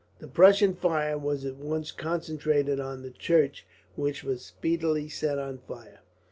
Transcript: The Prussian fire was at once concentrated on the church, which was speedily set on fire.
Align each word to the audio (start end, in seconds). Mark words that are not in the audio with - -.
The 0.17 0.27
Prussian 0.27 0.73
fire 0.73 1.15
was 1.15 1.45
at 1.45 1.57
once 1.57 1.91
concentrated 1.91 2.79
on 2.79 3.03
the 3.03 3.11
church, 3.11 3.67
which 3.95 4.23
was 4.23 4.43
speedily 4.43 5.07
set 5.09 5.37
on 5.37 5.59
fire. 5.59 5.99